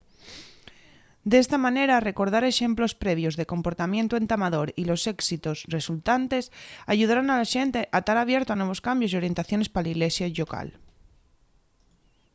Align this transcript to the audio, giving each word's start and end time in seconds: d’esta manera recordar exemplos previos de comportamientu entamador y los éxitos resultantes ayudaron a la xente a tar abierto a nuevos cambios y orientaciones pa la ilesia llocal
d’esta 1.31 1.57
manera 1.65 2.03
recordar 2.09 2.43
exemplos 2.45 2.93
previos 3.03 3.33
de 3.39 3.49
comportamientu 3.53 4.13
entamador 4.21 4.67
y 4.81 4.83
los 4.89 5.01
éxitos 5.15 5.57
resultantes 5.75 6.43
ayudaron 6.93 7.27
a 7.29 7.35
la 7.39 7.47
xente 7.53 7.81
a 7.97 7.99
tar 8.07 8.17
abierto 8.19 8.49
a 8.51 8.59
nuevos 8.59 8.83
cambios 8.87 9.11
y 9.11 9.19
orientaciones 9.21 9.71
pa 9.73 9.83
la 9.83 9.91
ilesia 9.95 10.27
llocal 10.35 10.67